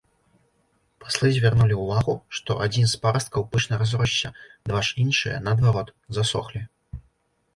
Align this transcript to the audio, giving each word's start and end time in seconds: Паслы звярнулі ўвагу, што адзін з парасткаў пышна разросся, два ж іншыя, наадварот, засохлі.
Паслы 1.01 1.27
звярнулі 1.33 1.75
ўвагу, 1.81 2.15
што 2.37 2.51
адзін 2.67 2.87
з 2.93 3.01
парасткаў 3.03 3.45
пышна 3.55 3.79
разросся, 3.81 4.33
два 4.69 4.79
ж 4.87 4.95
іншыя, 5.03 5.37
наадварот, 5.51 5.93
засохлі. 6.19 6.61